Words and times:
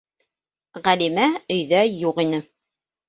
Ғәлимә 0.87 1.27
өйҙә 1.57 1.83
юҡ 2.01 2.23
ине. 2.29 2.41